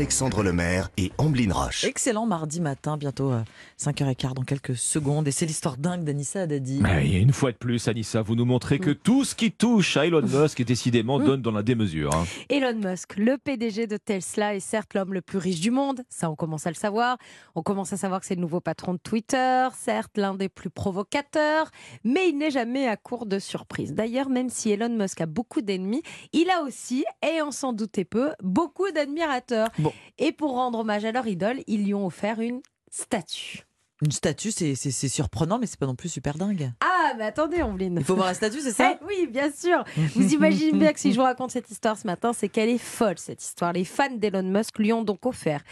Alexandre 0.00 0.42
Lemaire 0.42 0.90
et 0.98 1.10
Amblin 1.16 1.50
Roche. 1.50 1.84
Excellent 1.84 2.26
mardi 2.26 2.60
matin, 2.60 2.98
bientôt 2.98 3.32
euh, 3.32 3.40
5h15 3.80 4.34
dans 4.34 4.42
quelques 4.42 4.76
secondes. 4.76 5.26
Et 5.26 5.30
c'est 5.30 5.46
l'histoire 5.46 5.78
dingue 5.78 6.04
d'Anissa 6.04 6.42
Haddadi. 6.42 6.82
Et 7.02 7.16
une 7.16 7.32
fois 7.32 7.50
de 7.50 7.56
plus, 7.56 7.88
Anissa, 7.88 8.20
vous 8.20 8.34
nous 8.34 8.44
montrez 8.44 8.78
que 8.78 8.90
tout 8.90 9.24
ce 9.24 9.34
qui 9.34 9.52
touche 9.52 9.96
à 9.96 10.04
Elon 10.04 10.20
Musk, 10.26 10.62
décidément, 10.62 11.18
donne 11.18 11.40
dans 11.40 11.50
la 11.50 11.62
démesure. 11.62 12.14
hein. 12.14 12.26
Elon 12.50 12.74
Musk, 12.78 13.16
le 13.16 13.38
PDG 13.38 13.86
de 13.86 13.96
Tesla, 13.96 14.54
est 14.54 14.60
certes 14.60 14.92
l'homme 14.92 15.14
le 15.14 15.22
plus 15.22 15.38
riche 15.38 15.60
du 15.60 15.70
monde, 15.70 16.02
ça 16.10 16.30
on 16.30 16.36
commence 16.36 16.66
à 16.66 16.70
le 16.70 16.76
savoir. 16.76 17.16
On 17.54 17.62
commence 17.62 17.94
à 17.94 17.96
savoir 17.96 18.20
que 18.20 18.26
c'est 18.26 18.34
le 18.34 18.42
nouveau 18.42 18.60
patron 18.60 18.92
de 18.92 18.98
Twitter, 19.02 19.66
certes 19.78 20.18
l'un 20.18 20.34
des 20.34 20.50
plus 20.50 20.68
provocateurs, 20.68 21.70
mais 22.04 22.28
il 22.28 22.36
n'est 22.36 22.50
jamais 22.50 22.86
à 22.86 22.98
court 22.98 23.24
de 23.24 23.38
surprises. 23.38 23.94
D'ailleurs, 23.94 24.28
même 24.28 24.50
si 24.50 24.70
Elon 24.72 24.90
Musk 24.94 25.22
a 25.22 25.26
beaucoup 25.26 25.62
d'ennemis, 25.62 26.02
il 26.34 26.50
a 26.50 26.60
aussi, 26.64 27.06
et 27.26 27.40
on 27.40 27.50
s'en 27.50 27.72
doutait 27.72 28.04
peu, 28.04 28.32
beaucoup 28.42 28.90
d'admirateurs. 28.90 29.70
Bon. 29.86 29.92
Et 30.18 30.32
pour 30.32 30.52
rendre 30.52 30.78
hommage 30.80 31.04
à 31.04 31.12
leur 31.12 31.26
idole, 31.26 31.60
ils 31.66 31.84
lui 31.84 31.94
ont 31.94 32.06
offert 32.06 32.40
une 32.40 32.60
statue. 32.90 33.62
Une 34.02 34.12
statue, 34.12 34.50
c'est 34.50 34.74
c'est- 34.74 34.90
c'est 34.90 35.08
surprenant, 35.08 35.58
mais 35.58 35.64
c'est 35.66 35.78
pas 35.78 35.86
non 35.86 35.94
plus 35.94 36.10
super 36.10 36.34
dingue. 36.34 36.70
Ah, 36.82 37.14
mais 37.16 37.24
attendez, 37.24 37.62
Ombline. 37.62 37.96
Il 37.98 38.04
faut 38.04 38.14
voir 38.14 38.26
la 38.26 38.34
statue, 38.34 38.60
c'est 38.60 38.72
ça 38.72 38.98
Eh 39.00 39.04
oui, 39.06 39.26
bien 39.26 39.50
sûr. 39.50 39.84
Vous 40.14 40.34
imaginez 40.34 40.72
bien 40.78 40.92
que 40.92 41.00
si 41.00 41.12
je 41.12 41.16
vous 41.16 41.22
raconte 41.24 41.50
cette 41.50 41.70
histoire 41.70 41.96
ce 41.96 42.06
matin, 42.06 42.34
c'est 42.34 42.50
qu'elle 42.50 42.68
est 42.68 42.76
folle, 42.76 43.16
cette 43.18 43.42
histoire. 43.42 43.72
Les 43.72 43.86
fans 43.86 44.14
d'Elon 44.14 44.42
Musk 44.42 44.78
lui 44.78 44.92
ont 44.92 45.02
donc 45.02 45.24
offert 45.24 45.62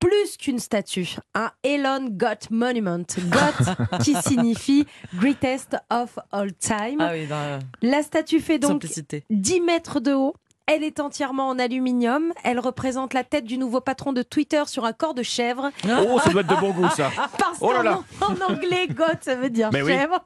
plus 0.00 0.38
qu'une 0.38 0.58
statue, 0.60 1.16
un 1.34 1.50
Elon 1.62 2.08
Got 2.10 2.48
Monument. 2.50 2.98
Got 3.18 3.98
qui 4.02 4.14
signifie 4.22 4.86
Greatest 5.16 5.76
of 5.90 6.18
All 6.32 6.54
Time. 6.54 6.98
Ah 7.00 7.10
oui, 7.12 7.26
dans 7.26 7.36
la 7.36 7.58
La 7.82 8.02
statue 8.02 8.40
fait 8.40 8.58
donc 8.58 8.70
simplicité. 8.82 9.24
10 9.28 9.60
mètres 9.60 10.00
de 10.00 10.14
haut. 10.14 10.34
Elle 10.68 10.84
est 10.84 11.00
entièrement 11.00 11.48
en 11.48 11.58
aluminium. 11.58 12.32
Elle 12.44 12.60
représente 12.60 13.14
la 13.14 13.24
tête 13.24 13.44
du 13.44 13.56
nouveau 13.58 13.80
patron 13.80 14.12
de 14.12 14.22
Twitter 14.22 14.62
sur 14.66 14.84
un 14.84 14.92
corps 14.92 15.14
de 15.14 15.22
chèvre. 15.22 15.70
Oh, 15.84 16.18
ça 16.22 16.30
doit 16.30 16.42
être 16.42 16.54
de 16.54 16.60
bon 16.60 16.70
goût, 16.72 16.88
ça. 16.90 17.10
Parce 17.38 17.58
Oh 17.60 17.72
là 17.72 17.78
qu'en 17.78 17.82
là. 17.84 18.00
en 18.20 18.52
anglais, 18.52 18.86
goat, 18.88 19.06
ça 19.22 19.34
veut 19.34 19.50
dire 19.50 19.70
Mais 19.72 19.82
oui. 19.82 19.92
chèvre. 19.92 20.24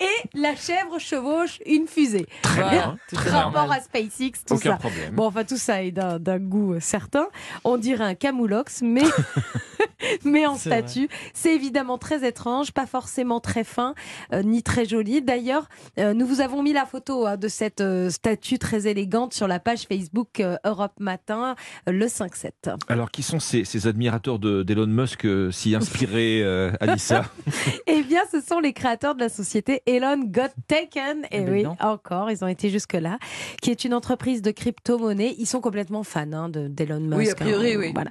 Et 0.00 0.28
la 0.38 0.54
chèvre 0.56 0.98
chevauche 0.98 1.60
une 1.66 1.86
fusée. 1.86 2.26
Tout 2.42 3.16
est 3.16 3.28
Rapport 3.30 3.70
à 3.72 3.80
SpaceX, 3.80 4.44
tout 4.46 4.54
Aucun 4.54 4.72
ça. 4.72 4.76
problème. 4.76 5.14
Bon, 5.14 5.26
enfin, 5.26 5.44
tout 5.44 5.56
ça 5.56 5.82
est 5.82 5.92
d'un 5.92 6.38
goût 6.38 6.74
certain. 6.80 7.28
On 7.64 7.76
dirait 7.78 8.04
un 8.04 8.14
camoulox, 8.14 8.82
mais, 8.82 9.04
mais 10.24 10.46
en 10.46 10.56
statue. 10.56 11.08
C'est 11.34 11.54
évidemment 11.54 11.98
très 11.98 12.26
étrange, 12.26 12.72
pas 12.72 12.86
forcément 12.86 13.40
très 13.40 13.64
fin, 13.64 13.94
euh, 14.32 14.42
ni 14.42 14.62
très 14.62 14.84
joli. 14.84 15.22
D'ailleurs, 15.22 15.68
euh, 15.98 16.14
nous 16.14 16.26
vous 16.26 16.40
avons 16.40 16.62
mis 16.62 16.72
la 16.72 16.86
photo 16.86 17.26
hein, 17.26 17.36
de 17.36 17.48
cette 17.48 17.80
euh, 17.80 18.10
statue 18.10 18.58
très 18.58 18.86
élégante 18.86 19.34
sur 19.34 19.48
la 19.48 19.58
page 19.60 19.82
Facebook 19.88 20.40
euh, 20.40 20.56
Europe 20.64 20.94
Matin 21.00 21.54
euh, 21.88 21.92
le 21.92 22.06
5-7. 22.06 22.50
Alors, 22.88 23.10
qui 23.10 23.22
sont 23.22 23.40
ces, 23.40 23.64
ces 23.64 23.86
admirateurs 23.86 24.38
de- 24.38 24.62
d'Elon 24.62 24.86
Musk 24.86 25.24
euh, 25.24 25.50
si 25.50 25.74
inspirés, 25.74 26.40
euh, 26.44 26.70
Anissa 26.80 27.24
Eh 27.86 28.02
bien, 28.02 28.22
ce 28.30 28.40
sont 28.40 28.60
les 28.60 28.72
créateurs 28.72 29.14
de 29.14 29.20
la 29.20 29.28
société 29.28 29.82
Elon 29.86 30.22
Got 30.24 30.48
Taken. 30.68 31.24
Et 31.30 31.38
Eh 31.46 31.50
oui, 31.50 31.62
non. 31.64 31.76
encore, 31.80 32.30
ils 32.30 32.44
ont 32.44 32.48
été 32.48 32.70
jusque-là, 32.70 33.18
qui 33.62 33.70
est 33.70 33.84
une 33.84 33.94
entreprise 33.94 34.42
de 34.42 34.50
crypto-monnaie. 34.50 35.34
Ils 35.38 35.46
sont 35.46 35.60
complètement 35.60 36.02
fans 36.02 36.32
hein, 36.32 36.48
de- 36.48 36.68
d'Elon 36.68 37.00
Musk. 37.00 37.16
Oui, 37.18 37.30
a 37.30 37.34
priori, 37.34 37.72
hein. 37.74 37.78
oui. 37.78 37.92
Voilà. 37.94 38.10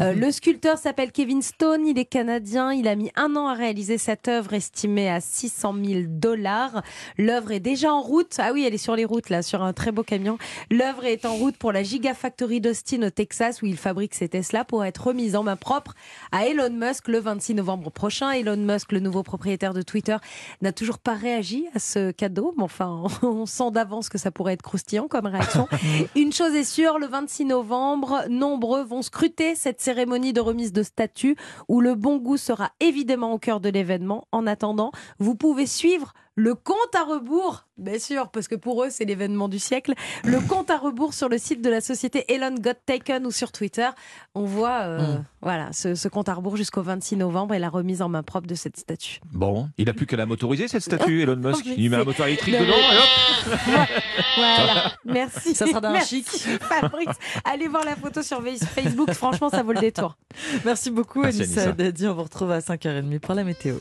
Euh, 0.00 0.12
le 0.14 0.30
sculpteur 0.30 0.78
s'appelle 0.78 1.12
Kevin 1.12 1.42
Stone, 1.46 1.86
il 1.86 1.96
est 1.96 2.04
canadien. 2.04 2.72
Il 2.72 2.88
a 2.88 2.96
mis 2.96 3.12
un 3.14 3.36
an 3.36 3.46
à 3.46 3.54
réaliser 3.54 3.98
cette 3.98 4.26
œuvre 4.26 4.52
estimée 4.52 5.08
à 5.08 5.20
600 5.20 5.76
000 5.84 6.00
dollars. 6.08 6.82
L'œuvre 7.18 7.52
est 7.52 7.60
déjà 7.60 7.92
en 7.92 8.02
route. 8.02 8.34
Ah 8.38 8.50
oui, 8.52 8.64
elle 8.66 8.74
est 8.74 8.78
sur 8.78 8.96
les 8.96 9.04
routes, 9.04 9.30
là, 9.30 9.42
sur 9.42 9.62
un 9.62 9.72
très 9.72 9.92
beau 9.92 10.02
camion. 10.02 10.38
L'œuvre 10.72 11.04
est 11.04 11.24
en 11.24 11.36
route 11.36 11.56
pour 11.56 11.70
la 11.70 11.84
Gigafactory 11.84 12.60
d'Austin, 12.60 13.00
au 13.04 13.10
Texas, 13.10 13.62
où 13.62 13.66
il 13.66 13.76
fabrique 13.76 14.16
ses 14.16 14.28
Tesla 14.28 14.64
pour 14.64 14.84
être 14.84 15.06
remise 15.06 15.36
en 15.36 15.44
main 15.44 15.54
propre 15.54 15.94
à 16.32 16.46
Elon 16.46 16.70
Musk 16.70 17.06
le 17.06 17.20
26 17.20 17.54
novembre 17.54 17.90
prochain. 17.90 18.32
Elon 18.32 18.56
Musk, 18.56 18.90
le 18.90 18.98
nouveau 18.98 19.22
propriétaire 19.22 19.72
de 19.72 19.82
Twitter, 19.82 20.16
n'a 20.62 20.72
toujours 20.72 20.98
pas 20.98 21.14
réagi 21.14 21.68
à 21.76 21.78
ce 21.78 22.10
cadeau. 22.10 22.54
Mais 22.56 22.64
enfin, 22.64 23.04
on 23.22 23.46
sent 23.46 23.70
d'avance 23.70 24.08
que 24.08 24.18
ça 24.18 24.32
pourrait 24.32 24.54
être 24.54 24.62
croustillant 24.62 25.06
comme 25.06 25.26
réaction. 25.26 25.68
Une 26.16 26.32
chose 26.32 26.56
est 26.56 26.64
sûre, 26.64 26.98
le 26.98 27.06
26 27.06 27.44
novembre, 27.44 28.24
nombreux 28.28 28.82
vont 28.82 29.02
scruter 29.02 29.54
cette 29.54 29.80
cérémonie 29.80 30.32
de 30.32 30.40
remise 30.40 30.72
de 30.72 30.82
statut 30.82 31.35
où 31.68 31.80
le 31.80 31.94
bon 31.94 32.18
goût 32.18 32.36
sera 32.36 32.72
évidemment 32.80 33.32
au 33.32 33.38
cœur 33.38 33.60
de 33.60 33.68
l'événement. 33.68 34.26
En 34.32 34.46
attendant, 34.46 34.92
vous 35.18 35.34
pouvez 35.34 35.66
suivre 35.66 36.12
le 36.38 36.54
compte 36.54 36.94
à 36.94 37.02
rebours, 37.04 37.64
bien 37.78 37.98
sûr, 37.98 38.28
parce 38.28 38.46
que 38.46 38.54
pour 38.54 38.84
eux, 38.84 38.88
c'est 38.90 39.04
l'événement 39.06 39.48
du 39.48 39.58
siècle. 39.58 39.94
Le 40.24 40.38
compte 40.40 40.70
à 40.70 40.76
rebours 40.76 41.14
sur 41.14 41.28
le 41.30 41.38
site 41.38 41.62
de 41.62 41.70
la 41.70 41.80
société 41.80 42.30
Elon 42.32 42.54
Got 42.54 42.72
Taken 42.84 43.26
ou 43.26 43.30
sur 43.30 43.52
Twitter. 43.52 43.88
On 44.34 44.44
voit 44.44 44.80
euh, 44.82 44.96
Mm. 45.16 45.24
voilà, 45.42 45.72
ce, 45.72 45.94
ce 45.94 46.08
compte 46.08 46.28
à 46.28 46.34
rebours 46.34 46.56
jusqu'au 46.56 46.82
26 46.82 47.16
novembre 47.16 47.54
et 47.54 47.58
la 47.58 47.68
remise 47.70 48.02
en 48.02 48.08
main 48.08 48.22
propre 48.22 48.46
de 48.46 48.54
cette 48.54 48.76
statue. 48.76 49.20
Bon, 49.32 49.68
il 49.78 49.88
a 49.88 49.94
plus 49.94 50.04
qu'à 50.06 50.16
la 50.16 50.26
motoriser, 50.26 50.68
cette 50.68 50.82
statue, 50.82 51.22
Elon 51.22 51.36
Musk. 51.36 51.64
mais 51.66 51.74
Il 51.78 51.90
met 51.90 51.96
un 51.96 52.04
moteur 52.04 52.26
électrique 52.26 52.54
le- 52.54 52.60
dedans, 52.66 52.76
et 52.76 52.96
hop 52.98 53.88
Voilà, 54.36 54.92
merci. 55.04 55.54
Ça 55.54 55.66
sera 55.66 55.80
d'un 55.80 56.00
chic. 56.00 56.26
Fabrice, 56.60 57.16
allez 57.44 57.68
voir 57.68 57.84
la 57.84 57.96
photo 57.96 58.22
sur 58.22 58.42
Facebook, 58.42 59.10
franchement, 59.12 59.48
ça 59.48 59.62
vaut 59.62 59.72
le 59.72 59.80
détour. 59.80 60.16
Merci 60.64 60.90
beaucoup, 60.90 61.22
Merci, 61.22 61.42
Anissa 61.42 61.60
Anissa. 61.62 61.70
Haddadi. 61.70 62.06
On 62.08 62.14
vous 62.14 62.22
retrouve 62.22 62.50
à 62.50 62.58
5h30 62.60 63.18
pour 63.20 63.34
la 63.34 63.44
météo. 63.44 63.76